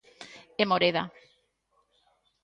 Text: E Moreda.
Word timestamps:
E 0.61 0.63
Moreda. 0.71 1.03